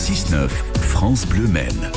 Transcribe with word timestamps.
6-9, 0.00 0.48
France 0.80 1.26
Bleu 1.26 1.46
Maine. 1.46 1.90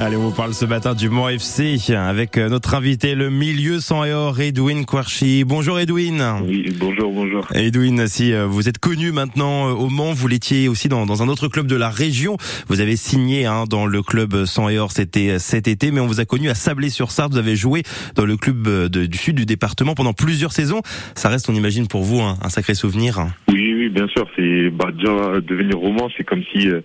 Allez, 0.00 0.16
on 0.16 0.30
vous 0.30 0.34
parle 0.34 0.52
ce 0.52 0.64
matin 0.64 0.94
du 0.94 1.10
Mont 1.10 1.28
FC 1.28 1.78
avec 1.94 2.38
euh, 2.38 2.48
notre 2.48 2.74
invité, 2.74 3.14
le 3.14 3.30
milieu 3.30 3.80
sans 3.80 4.02
et 4.04 4.12
or, 4.12 4.40
Edwin 4.40 4.84
Kouarchi. 4.84 5.44
Bonjour 5.44 5.78
Edwin. 5.78 6.40
Oui, 6.42 6.74
bonjour, 6.76 7.12
bonjour. 7.12 7.46
Edwin, 7.54 8.08
si 8.08 8.32
euh, 8.32 8.46
vous 8.46 8.68
êtes 8.68 8.78
connu 8.78 9.12
maintenant 9.12 9.68
euh, 9.68 9.72
au 9.72 9.90
Mans, 9.90 10.12
vous 10.12 10.26
l'étiez 10.26 10.68
aussi 10.68 10.88
dans, 10.88 11.04
dans, 11.06 11.22
un 11.22 11.28
autre 11.28 11.48
club 11.48 11.66
de 11.66 11.76
la 11.76 11.90
région. 11.90 12.36
Vous 12.68 12.80
avez 12.80 12.96
signé 12.96 13.44
hein, 13.44 13.64
dans 13.68 13.84
le 13.84 14.02
club 14.02 14.46
sans 14.46 14.70
et 14.70 14.78
or, 14.78 14.90
c'était 14.90 15.38
cet 15.38 15.68
été, 15.68 15.90
mais 15.92 16.00
on 16.00 16.06
vous 16.06 16.18
a 16.18 16.24
connu 16.24 16.48
à 16.48 16.54
Sablé-sur-Sarthe. 16.54 17.32
Vous 17.32 17.38
avez 17.38 17.54
joué 17.54 17.82
dans 18.16 18.24
le 18.24 18.38
club 18.38 18.66
de, 18.88 19.04
du 19.04 19.18
sud 19.18 19.36
du 19.36 19.44
département 19.44 19.94
pendant 19.94 20.14
plusieurs 20.14 20.52
saisons. 20.52 20.80
Ça 21.14 21.28
reste, 21.28 21.48
on 21.50 21.54
imagine, 21.54 21.86
pour 21.86 22.02
vous 22.02 22.20
un, 22.22 22.38
un 22.42 22.48
sacré 22.48 22.74
souvenir. 22.74 23.26
Oui, 23.52 23.59
bien 23.90 24.08
sûr. 24.08 24.26
C'est 24.36 24.70
bah, 24.70 24.90
déjà 24.92 25.40
devenir 25.40 25.78
roman, 25.78 26.08
c'est 26.16 26.24
comme 26.24 26.42
si 26.52 26.68
euh, 26.68 26.80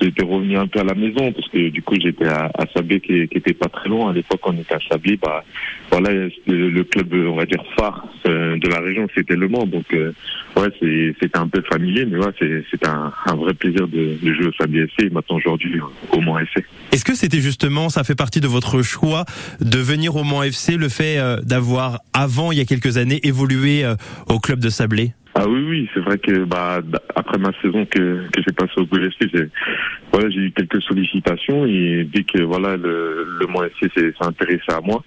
j'étais 0.00 0.24
revenu 0.24 0.56
un 0.56 0.66
peu 0.66 0.80
à 0.80 0.84
la 0.84 0.94
maison 0.94 1.32
parce 1.32 1.48
que 1.48 1.68
du 1.68 1.82
coup 1.82 1.94
j'étais 2.00 2.26
à, 2.26 2.50
Sablé 2.74 3.00
qui, 3.00 3.26
qui 3.28 3.38
était 3.38 3.54
pas 3.54 3.68
très 3.68 3.88
loin. 3.88 4.10
À 4.10 4.12
l'époque, 4.12 4.40
on 4.44 4.52
était 4.54 4.74
à 4.74 4.78
Sablé. 4.90 5.16
Bah 5.16 5.44
voilà, 5.90 6.10
le, 6.46 6.82
club, 6.84 7.12
on 7.14 7.36
va 7.36 7.46
dire 7.46 7.62
phare 7.76 8.06
euh, 8.26 8.58
de 8.58 8.68
la 8.68 8.80
région, 8.80 9.06
c'était 9.14 9.36
Le 9.36 9.48
Mans. 9.48 9.66
Donc 9.66 9.86
euh, 9.94 10.12
ouais, 10.56 10.68
c'était 10.80 11.38
un 11.38 11.48
peu 11.48 11.62
familier, 11.70 12.04
mais 12.04 12.18
ouais, 12.18 12.32
un, 12.86 13.12
un, 13.26 13.34
vrai 13.34 13.54
plaisir 13.54 13.88
de, 13.88 14.18
de 14.22 14.34
jouer 14.34 14.46
au 14.46 14.52
Sablé 14.52 14.84
FC 14.84 15.06
et 15.06 15.10
maintenant 15.10 15.36
aujourd'hui 15.36 15.80
au 16.12 16.20
Mans 16.20 16.38
FC. 16.38 16.64
Est-ce 16.92 17.04
que 17.04 17.14
c'était 17.14 17.40
justement, 17.40 17.88
ça 17.88 18.04
fait 18.04 18.16
partie 18.16 18.40
de 18.40 18.48
votre 18.48 18.82
choix 18.82 19.24
de 19.60 19.78
venir 19.78 20.16
au 20.16 20.24
Mans 20.24 20.42
FC, 20.42 20.76
le 20.76 20.88
fait 20.88 21.18
d'avoir 21.42 22.00
avant 22.12 22.52
il 22.52 22.58
y 22.58 22.60
a 22.60 22.64
quelques 22.64 22.96
années 22.96 23.20
évolué 23.22 23.84
au 24.28 24.38
club 24.38 24.60
de 24.60 24.68
Sablé? 24.68 25.12
Ah 25.40 25.44
oui, 25.46 25.64
oui, 25.68 25.88
c'est 25.94 26.00
vrai 26.00 26.18
que 26.18 26.42
bah 26.42 26.80
après 27.14 27.38
ma 27.38 27.52
saison 27.62 27.86
que, 27.86 28.28
que 28.28 28.42
j'ai 28.44 28.52
passée 28.52 28.72
au 28.78 28.86
GLSC, 28.86 29.30
j'ai 29.32 29.48
voilà, 30.12 30.30
j'ai 30.30 30.40
eu 30.40 30.50
quelques 30.50 30.82
sollicitations 30.82 31.64
et 31.64 32.02
dès 32.12 32.24
que 32.24 32.42
voilà 32.42 32.76
le, 32.76 33.24
le 33.38 33.66
FC 33.66 33.88
s'est 33.94 34.12
intéressé 34.26 34.64
à 34.70 34.80
moi. 34.80 35.00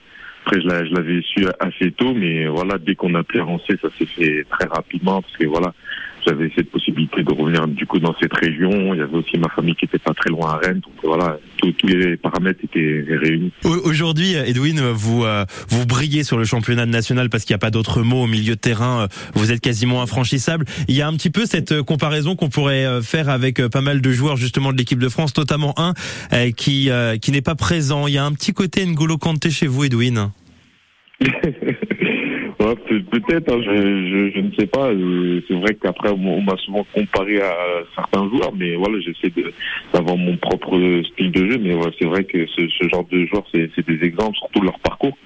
Après, 0.45 0.61
je 0.61 0.67
l'avais 0.67 1.21
su 1.21 1.45
assez 1.59 1.91
tôt, 1.91 2.13
mais 2.13 2.47
voilà, 2.47 2.77
dès 2.77 2.95
qu'on 2.95 3.13
a 3.15 3.23
pu 3.23 3.41
avancer, 3.41 3.77
ça 3.81 3.89
s'est 3.99 4.05
fait 4.05 4.45
très 4.49 4.69
rapidement 4.69 5.21
parce 5.21 5.35
que 5.35 5.47
voilà, 5.47 5.73
j'avais 6.25 6.51
cette 6.55 6.69
possibilité 6.69 7.23
de 7.23 7.33
revenir 7.33 7.67
du 7.67 7.85
coup 7.85 7.99
dans 7.99 8.15
cette 8.19 8.33
région. 8.33 8.93
Il 8.93 8.99
y 8.99 9.01
avait 9.01 9.15
aussi 9.15 9.37
ma 9.37 9.49
famille 9.49 9.75
qui 9.75 9.85
était 9.85 9.99
pas 9.99 10.13
très 10.13 10.29
loin 10.29 10.51
à 10.51 10.57
Rennes. 10.57 10.79
Donc 10.79 10.93
voilà, 11.03 11.37
tous, 11.57 11.73
les 11.87 12.17
paramètres 12.17 12.59
étaient 12.63 13.05
réunis. 13.09 13.51
Aujourd'hui, 13.63 14.33
Edwin, 14.33 14.91
vous 14.91 15.23
euh, 15.23 15.45
vous 15.69 15.85
brillez 15.85 16.23
sur 16.23 16.37
le 16.37 16.45
championnat 16.45 16.85
national 16.85 17.29
parce 17.29 17.45
qu'il 17.45 17.53
n'y 17.53 17.57
a 17.57 17.59
pas 17.59 17.71
d'autre 17.71 18.01
mot 18.01 18.23
au 18.23 18.27
milieu 18.27 18.55
de 18.55 18.59
terrain. 18.59 19.07
Vous 19.33 19.51
êtes 19.51 19.61
quasiment 19.61 20.01
infranchissable. 20.01 20.65
Il 20.87 20.95
y 20.95 21.01
a 21.01 21.07
un 21.07 21.13
petit 21.13 21.29
peu 21.29 21.45
cette 21.45 21.81
comparaison 21.81 22.35
qu'on 22.35 22.49
pourrait 22.49 22.85
euh, 22.85 23.01
faire 23.01 23.29
avec 23.29 23.59
euh, 23.59 23.69
pas 23.69 23.81
mal 23.81 24.01
de 24.01 24.11
joueurs 24.11 24.37
justement 24.37 24.71
de 24.71 24.77
l'équipe 24.77 24.99
de 24.99 25.09
France, 25.09 25.35
notamment 25.37 25.73
un 25.77 25.93
qui 26.55 26.89
qui 27.21 27.31
n'est 27.31 27.41
pas 27.41 27.55
présent. 27.55 28.07
Il 28.07 28.13
y 28.13 28.17
a 28.17 28.25
un 28.25 28.31
petit 28.33 28.53
côté 28.53 28.85
N'Golo 28.85 29.17
Kanté 29.17 29.49
chez 29.49 29.67
vous, 29.67 29.83
Edwin. 29.83 30.31
Ouais, 32.61 32.75
Peut-être, 32.75 33.51
hein, 33.51 33.59
je, 33.65 33.71
je, 33.73 34.31
je, 34.35 34.39
ne 34.39 34.51
sais 34.51 34.67
pas. 34.67 34.89
Euh, 34.89 35.41
c'est 35.47 35.55
vrai 35.55 35.73
qu'après, 35.73 36.09
on 36.09 36.41
m'a 36.41 36.55
souvent 36.57 36.85
comparé 36.93 37.41
à 37.41 37.55
certains 37.95 38.29
joueurs, 38.29 38.53
mais 38.55 38.75
voilà, 38.75 38.99
j'essaie 38.99 39.33
d'avoir 39.91 40.15
mon 40.15 40.37
propre 40.37 40.77
style 41.11 41.31
de 41.31 41.49
jeu. 41.49 41.57
Mais 41.59 41.73
ouais, 41.73 41.91
c'est 41.99 42.05
vrai 42.05 42.23
que 42.23 42.45
ce, 42.45 42.67
ce 42.67 42.87
genre 42.89 43.05
de 43.11 43.25
joueurs, 43.25 43.45
c'est 43.51 43.87
des 43.87 44.05
exemples, 44.05 44.37
surtout 44.37 44.61
leur 44.61 44.77
parcours. 44.79 45.17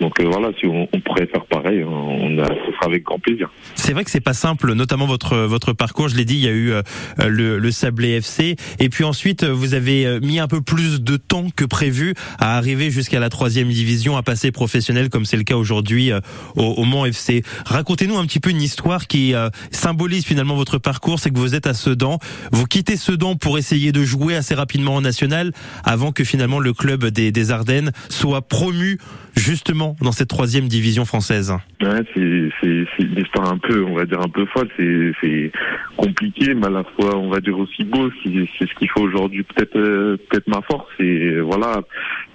Donc 0.00 0.18
euh, 0.20 0.28
voilà, 0.30 0.50
si 0.58 0.66
on, 0.66 0.88
on, 0.92 1.00
pourrait 1.00 1.26
faire 1.26 1.44
pareil, 1.46 1.84
on 1.84 2.38
a, 2.38 2.48
ce 2.48 2.72
sera 2.72 2.86
avec 2.86 3.04
grand 3.04 3.18
plaisir. 3.18 3.50
C'est 3.74 3.92
vrai 3.92 4.04
que 4.04 4.10
c'est 4.10 4.20
pas 4.20 4.34
simple, 4.34 4.72
notamment 4.74 5.06
votre 5.06 5.36
votre 5.36 5.72
parcours. 5.72 6.08
Je 6.08 6.16
l'ai 6.16 6.24
dit, 6.24 6.34
il 6.34 6.44
y 6.44 6.48
a 6.48 6.52
eu 6.52 6.72
euh, 6.72 6.82
le, 7.26 7.58
le 7.58 7.70
Sablé 7.70 8.16
FC, 8.16 8.56
et 8.78 8.88
puis 8.88 9.04
ensuite 9.04 9.44
vous 9.44 9.74
avez 9.74 10.20
mis 10.20 10.38
un 10.38 10.48
peu 10.48 10.60
plus 10.60 11.02
de 11.02 11.16
temps 11.16 11.46
que 11.54 11.64
prévu 11.64 12.14
à 12.38 12.56
arriver 12.56 12.90
jusqu'à 12.90 13.20
la 13.20 13.28
troisième 13.28 13.68
division, 13.68 14.16
à 14.16 14.22
passer 14.22 14.52
professionnel, 14.52 15.08
comme 15.08 15.24
c'est 15.24 15.36
le 15.36 15.44
cas 15.44 15.56
aujourd'hui 15.56 16.12
au, 16.56 16.62
au, 16.62 16.84
Mans 16.84 17.06
FC. 17.06 17.42
Racontez-nous 17.64 18.18
un 18.18 18.26
petit 18.26 18.40
peu 18.40 18.50
une 18.50 18.62
histoire 18.62 19.06
qui 19.06 19.34
euh, 19.34 19.50
symbolise 19.70 20.24
finalement 20.24 20.54
votre 20.54 20.78
parcours. 20.78 21.18
C'est 21.18 21.30
que 21.30 21.38
vous 21.38 21.54
êtes 21.54 21.66
à 21.66 21.74
Sedan, 21.74 22.18
vous 22.52 22.66
quittez 22.66 22.96
Sedan 22.96 23.36
pour 23.36 23.58
essayer 23.58 23.92
de 23.92 24.04
jouer 24.04 24.36
assez 24.36 24.54
rapidement 24.54 24.94
en 24.94 25.00
national, 25.00 25.52
avant 25.84 26.12
que 26.12 26.24
finalement 26.24 26.58
le 26.58 26.72
club 26.72 27.06
des, 27.06 27.32
des 27.32 27.50
Ardennes 27.50 27.92
soit 28.08 28.42
promu 28.42 28.98
justement 29.36 29.81
dans 30.00 30.12
cette 30.12 30.28
troisième 30.28 30.68
division 30.68 31.04
française 31.04 31.52
Ouais, 31.82 32.00
c'est 32.14 32.20
une 32.20 33.18
histoire 33.18 33.52
un 33.52 33.58
peu, 33.58 33.84
on 33.84 33.94
va 33.94 34.04
dire 34.04 34.20
un 34.20 34.28
peu 34.28 34.46
folle. 34.46 34.68
C'est 34.78 35.52
compliqué, 35.96 36.54
mais 36.54 36.66
à 36.66 36.70
la 36.70 36.84
fois, 36.84 37.16
on 37.16 37.28
va 37.28 37.40
dire 37.40 37.58
aussi 37.58 37.84
beau. 37.84 38.10
C'est 38.22 38.66
ce 38.66 38.74
qu'il 38.78 38.88
faut 38.90 39.02
aujourd'hui. 39.02 39.42
Peut-être 39.42 39.76
euh, 39.76 40.16
peut-être 40.28 40.46
ma 40.48 40.62
force. 40.62 40.88
Et 41.00 41.40
voilà, 41.40 41.80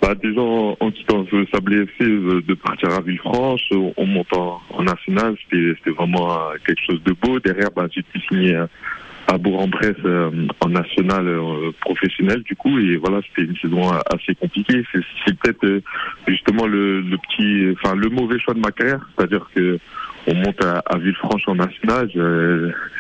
bah, 0.02 0.16
déjà 0.16 0.42
en, 0.42 0.92
quittant 0.92 1.26
le 1.32 1.48
Sablé 1.54 1.84
FC, 1.84 2.04
euh, 2.04 2.42
de 2.48 2.54
partir 2.54 2.90
à 2.92 3.02
Villefranche, 3.02 3.62
on, 3.72 3.94
on 3.98 4.06
monte 4.06 4.34
en, 4.34 4.62
en 4.70 4.84
national. 4.84 5.36
C'était 5.50 5.92
vraiment 5.92 6.32
euh, 6.32 6.56
quelque 6.66 6.82
chose 6.90 7.02
de 7.04 7.14
beau. 7.14 7.40
Derrière, 7.40 7.70
bah, 7.76 7.88
j'ai 7.94 8.04
pu 8.04 8.20
signer 8.28 8.58
à 9.28 9.38
Bourg-en-Bresse 9.38 9.98
euh, 10.06 10.48
en 10.62 10.70
national 10.70 11.28
euh, 11.28 11.72
professionnel 11.82 12.42
du 12.44 12.56
coup. 12.56 12.80
Et 12.80 12.96
voilà 12.96 13.20
c'était 13.28 13.48
une 13.48 13.58
saison 13.58 13.92
assez 14.14 14.36
compliquée. 14.36 14.84
C'est 14.94 15.38
peut-être 15.38 15.66
euh, 15.66 15.82
justement 16.28 16.66
le, 16.66 17.02
le, 17.02 17.18
petit 17.18 17.76
enfin 17.78 17.96
le 17.96 18.10
mauvais 18.10 18.40
choix 18.40 18.54
de 18.54 18.60
ma 18.60 18.72
carrière. 18.72 19.08
C'est-à-dire 19.16 19.50
que 19.54 19.80
on 20.28 20.34
monte 20.34 20.64
à, 20.64 20.80
à 20.86 20.98
Villefranche 20.98 21.44
en 21.48 21.56
national 21.56 22.10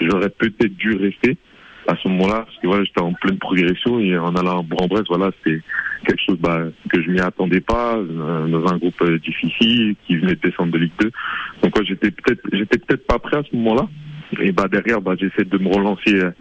j'aurais 0.02 0.30
peut-être 0.30 0.76
dû 0.76 0.96
rester 0.96 1.38
à 1.88 1.96
ce 1.96 2.08
moment-là. 2.10 2.44
Parce 2.46 2.58
que 2.58 2.68
voilà 2.68 2.84
j'étais 2.84 3.02
en 3.02 3.14
pleine 3.14 3.38
progression. 3.38 4.00
Et 4.00 4.18
en 4.18 4.36
allant 4.36 4.60
à 4.60 4.64
Bourg-en-Bresse 4.64 5.08
voilà 5.10 5.32
c'était 5.38 5.62
quelque 6.06 6.22
chose 6.26 6.38
bah, 6.40 6.60
que 6.92 7.02
je 7.02 7.10
m'y 7.10 7.22
attendais 7.22 7.62
pas 7.62 7.98
dans 7.98 8.68
un 8.68 8.78
groupe 8.78 9.04
difficile 9.24 9.96
qui 10.06 10.18
venait 10.18 10.36
de 10.36 10.42
descendre 10.42 10.72
de 10.72 10.78
Ligue 10.78 10.92
2 11.00 11.12
donc 11.64 11.76
ouais, 11.76 11.86
j'étais 11.86 12.12
peut-être 12.12 12.42
j'étais 12.54 12.78
peut-être 12.78 13.08
pas 13.08 13.18
prêt 13.18 13.38
à 13.38 13.44
ce 13.50 13.56
moment-là 13.56 13.88
et 14.42 14.52
bah 14.52 14.68
derrière, 14.72 15.02
bah 15.02 15.16
j'essaie 15.20 15.46
de 15.46 15.58
me 15.58 15.70
relancer 15.70 16.16
euh, 16.16 16.31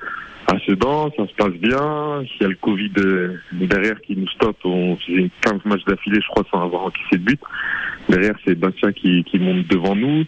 à 0.46 0.58
Sedan, 0.60 1.10
ça 1.16 1.26
se 1.26 1.34
passe 1.34 1.54
bien. 1.54 2.22
Il 2.22 2.42
y 2.42 2.44
a 2.44 2.48
le 2.48 2.56
Covid 2.56 2.92
euh, 2.98 3.36
derrière 3.52 4.00
qui 4.00 4.16
nous 4.16 4.28
stoppe. 4.28 4.58
On 4.64 4.96
faisait 4.96 5.30
15 5.42 5.64
matchs 5.64 5.84
d'affilée, 5.86 6.20
je 6.20 6.28
crois, 6.28 6.44
sans 6.50 6.62
avoir 6.62 6.84
encaissé 6.84 7.18
de 7.18 7.24
but. 7.24 7.40
Derrière, 8.08 8.34
c'est 8.44 8.54
Bastien 8.54 8.92
qui, 8.92 9.24
qui 9.24 9.38
monte 9.38 9.66
devant 9.66 9.96
nous. 9.96 10.24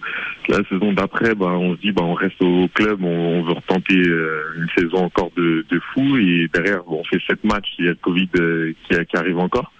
La 0.49 0.59
saison 0.69 0.93
d'après, 0.93 1.35
bah, 1.35 1.51
on 1.51 1.77
se 1.77 1.81
dit, 1.81 1.93
bah, 1.93 2.03
on 2.05 2.15
reste 2.15 2.43
au 2.43 2.67
club, 2.75 3.03
on, 3.05 3.43
veut 3.45 3.53
retenter 3.53 3.97
euh, 3.97 4.43
une 4.57 4.69
saison 4.77 5.05
encore 5.05 5.31
de, 5.37 5.65
de 5.71 5.81
fou. 5.93 6.17
Et 6.17 6.49
derrière, 6.53 6.83
on 6.91 7.05
fait 7.05 7.21
sept 7.29 7.45
matchs. 7.45 7.73
Il 7.79 7.85
y 7.85 7.89
a 7.89 7.93
le 7.93 7.97
Covid 7.97 8.31
qui, 8.91 9.05
qui 9.07 9.17
arrive 9.17 9.39
encore. 9.39 9.73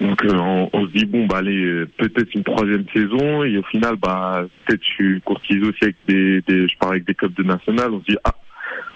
Donc 0.00 0.24
euh, 0.24 0.32
on, 0.34 0.70
on, 0.72 0.86
se 0.86 0.92
dit 0.92 1.04
bon 1.04 1.26
bah 1.26 1.38
allez 1.38 1.62
euh, 1.62 1.88
peut-être 1.98 2.34
une 2.34 2.44
troisième 2.44 2.86
saison. 2.94 3.44
Et 3.44 3.58
au 3.58 3.62
final 3.64 3.96
bah 3.96 4.46
peut-être 4.64 4.82
je 4.82 4.90
suis 4.90 5.20
courtisé 5.20 5.60
aussi 5.60 5.78
avec 5.82 5.96
des, 6.08 6.40
des 6.42 6.68
je 6.68 6.78
parle 6.78 6.92
avec 6.92 7.06
des 7.06 7.14
clubs 7.14 7.34
de 7.34 7.42
national. 7.42 7.92
On 7.92 8.00
se 8.00 8.06
dit 8.06 8.16
ah 8.24 8.34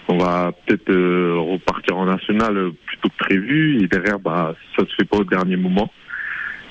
on 0.09 0.19
va 0.19 0.53
peut-être 0.67 0.91
euh, 0.91 1.37
repartir 1.39 1.97
en 1.97 2.07
national 2.07 2.71
plutôt 2.87 3.09
que 3.09 3.25
prévu. 3.25 3.83
Et 3.83 3.89
derrière 3.89 4.19
bah 4.19 4.55
ça 4.77 4.87
se 4.87 4.95
fait 4.95 5.05
pas 5.05 5.19
au 5.19 5.25
dernier 5.25 5.57
moment 5.57 5.91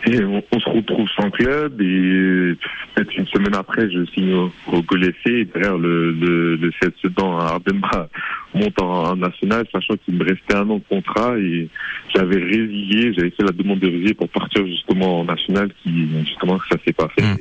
et 0.06 0.24
on, 0.24 0.44
on 0.52 0.60
se 0.60 0.70
retrouve 0.70 1.08
sans 1.16 1.30
club 1.30 1.82
et 1.82 2.56
peut-être 2.94 3.16
une 3.18 3.28
semaine 3.28 3.56
après 3.56 3.90
je 3.90 4.06
signe 4.14 4.34
au, 4.34 4.52
au 4.68 4.80
et 4.80 5.46
derrière 5.46 5.78
le 5.78 6.12
le, 6.12 6.56
le 6.56 6.72
CS 6.72 6.92
Sedan 7.02 7.38
à 7.40 7.46
Ardemba 7.54 8.10
monte 8.54 8.82
en, 8.82 9.12
en, 9.12 9.16
national 9.16 9.66
sachant 9.72 9.96
qu'il 10.04 10.16
me 10.16 10.26
restait 10.26 10.56
un 10.56 10.70
an 10.70 10.78
de 10.78 10.84
contrat 10.90 11.38
et 11.38 11.70
j'avais 12.14 12.42
résilié, 12.42 13.14
j'avais 13.14 13.32
fait 13.32 13.44
la 13.44 13.52
demande 13.52 13.80
de 13.80 13.88
résilier 13.88 14.14
pour 14.14 14.30
partir 14.30 14.66
justement 14.68 15.22
en 15.22 15.26
national 15.26 15.70
qui 15.82 16.08
justement 16.26 16.60
ça 16.70 16.78
s'est 16.86 16.94
pas 16.94 17.08
fait. 17.10 17.24
Mmh 17.24 17.38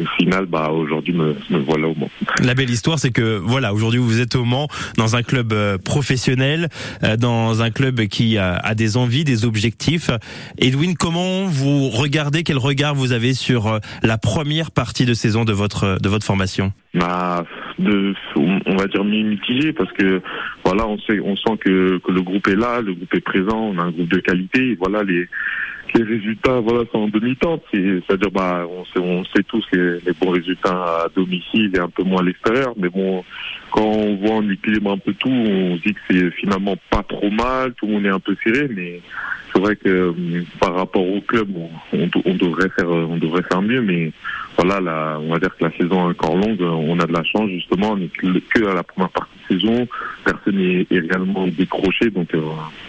au 0.00 0.06
final, 0.16 0.46
bah 0.46 0.70
aujourd'hui 0.70 1.12
me, 1.12 1.34
me, 1.50 1.58
voilà 1.58 1.88
au 1.88 1.94
Mans. 1.94 2.10
La 2.42 2.54
belle 2.54 2.70
histoire, 2.70 2.98
c'est 2.98 3.10
que 3.10 3.38
voilà, 3.38 3.72
aujourd'hui 3.74 4.00
vous 4.00 4.20
êtes 4.20 4.34
au 4.36 4.44
Mans 4.44 4.68
dans 4.96 5.16
un 5.16 5.22
club 5.22 5.52
euh, 5.52 5.78
professionnel, 5.78 6.68
euh, 7.02 7.16
dans 7.16 7.62
un 7.62 7.70
club 7.70 8.02
qui 8.06 8.38
a, 8.38 8.54
a, 8.54 8.74
des 8.74 8.96
envies, 8.96 9.24
des 9.24 9.44
objectifs. 9.44 10.10
Edwin, 10.58 10.94
comment 10.96 11.46
vous 11.46 11.88
regardez, 11.88 12.42
quel 12.42 12.58
regard 12.58 12.94
vous 12.94 13.12
avez 13.12 13.34
sur 13.34 13.66
euh, 13.66 13.78
la 14.02 14.18
première 14.18 14.70
partie 14.70 15.04
de 15.04 15.14
saison 15.14 15.44
de 15.44 15.52
votre 15.52 15.98
de 16.00 16.08
votre 16.08 16.26
formation? 16.26 16.72
Bah, 16.94 17.44
de, 17.78 18.14
on 18.36 18.76
va 18.76 18.86
dire 18.86 19.04
mitigé 19.04 19.72
parce 19.72 19.90
que 19.92 20.20
voilà, 20.64 20.86
on 20.86 20.98
sait, 21.00 21.20
on 21.20 21.36
sent 21.36 21.56
que, 21.64 21.98
que 21.98 22.12
le 22.12 22.22
groupe 22.22 22.46
est 22.48 22.56
là, 22.56 22.80
le 22.80 22.94
groupe 22.94 23.14
est 23.14 23.20
présent, 23.20 23.58
on 23.58 23.78
a 23.78 23.82
un 23.82 23.90
groupe 23.90 24.08
de 24.08 24.18
qualité. 24.18 24.76
Voilà 24.78 25.02
les 25.02 25.26
les 25.94 26.04
résultats, 26.04 26.60
voilà, 26.60 26.84
sont 26.90 26.98
en 26.98 27.08
demi-teinte. 27.08 27.62
C'est-à-dire, 27.72 28.30
bah, 28.30 28.66
on 28.68 28.84
sait, 28.86 28.98
on 28.98 29.24
sait 29.24 29.42
tous 29.42 29.64
les, 29.72 30.00
les, 30.00 30.12
bons 30.12 30.30
résultats 30.30 31.04
à 31.04 31.08
domicile 31.14 31.70
et 31.74 31.78
un 31.78 31.88
peu 31.88 32.02
moins 32.02 32.20
à 32.20 32.24
l'extérieur. 32.24 32.72
Mais 32.76 32.88
bon, 32.88 33.24
quand 33.70 33.84
on 33.84 34.16
voit 34.16 34.36
on 34.36 34.50
équilibre 34.50 34.92
un 34.92 34.98
peu 34.98 35.14
tout, 35.14 35.28
on 35.28 35.76
dit 35.76 35.94
que 35.94 36.00
c'est 36.10 36.30
finalement 36.32 36.76
pas 36.90 37.02
trop 37.02 37.30
mal, 37.30 37.74
tout 37.74 37.86
le 37.86 37.92
monde 37.92 38.06
est 38.06 38.10
un 38.10 38.20
peu 38.20 38.36
serré, 38.44 38.68
mais 38.74 39.00
c'est 39.52 39.60
vrai 39.60 39.76
que 39.76 39.88
euh, 39.88 40.44
par 40.60 40.74
rapport 40.74 41.06
au 41.06 41.20
club, 41.20 41.48
on, 41.56 41.98
on, 42.24 42.34
devrait 42.34 42.70
faire, 42.70 42.88
on 42.88 43.16
devrait 43.16 43.42
faire 43.42 43.62
mieux, 43.62 43.82
mais 43.82 44.12
voilà, 44.56 44.80
la, 44.80 45.18
on 45.20 45.32
va 45.32 45.38
dire 45.38 45.54
que 45.56 45.64
la 45.64 45.72
saison 45.72 46.08
est 46.08 46.10
encore 46.10 46.36
longue, 46.36 46.60
on 46.60 46.98
a 47.00 47.06
de 47.06 47.12
la 47.12 47.24
chance 47.24 47.48
justement, 47.50 47.92
on 47.92 47.96
n'est 47.96 48.08
que, 48.08 48.66
à 48.66 48.74
la 48.74 48.82
première 48.82 49.10
partie 49.10 49.32
de 49.48 49.58
saison, 49.58 49.88
personne 50.24 50.56
n'est 50.56 50.86
réellement 50.90 51.46
décroché, 51.46 52.10
donc 52.10 52.28
euh, 52.34 52.40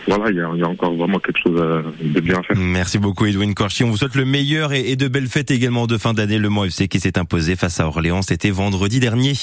voilà, 0.08 0.30
il 0.30 0.38
y 0.38 0.42
a, 0.42 0.50
y 0.56 0.64
a, 0.64 0.68
encore 0.68 0.94
vraiment 0.94 1.20
quelque 1.20 1.40
chose 1.44 1.84
de 2.02 2.20
bien 2.20 2.40
à 2.40 2.44
faire. 2.44 2.58
Merci 2.58 3.00
beaucoup 3.00 3.26
Edwin 3.26 3.54
Corchi, 3.54 3.84
on 3.84 3.90
vous 3.90 3.98
souhaite 3.98 4.16
le 4.16 4.26
meilleur 4.26 4.74
et, 4.74 4.96
de 4.96 5.08
belles 5.08 5.28
fêtes 5.28 5.52
également 5.52 5.88
de 5.88 5.98
fin 5.98 6.14
d'année. 6.14 6.38
Le 6.38 6.50
Mont 6.50 6.66
FC 6.66 6.88
qui 6.88 7.00
s'est 7.00 7.18
imposé 7.18 7.56
face 7.56 7.80
à 7.80 7.88
Orléans, 7.88 8.22
c'était 8.22 8.52
vendredi 8.52 9.00
dernier. 9.00 9.34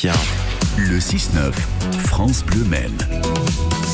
Le 0.78 0.98
6-9, 0.98 1.52
France 2.06 2.44
Bleu 2.44 2.64
Maine. 2.64 3.69